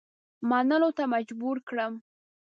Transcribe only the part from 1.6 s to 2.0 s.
کړم.